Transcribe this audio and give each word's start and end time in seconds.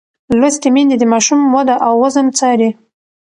لوستې 0.39 0.69
میندې 0.75 0.95
د 0.99 1.03
ماشوم 1.13 1.41
وده 1.55 1.75
او 1.87 1.93
وزن 2.03 2.27
څاري. 2.37 2.69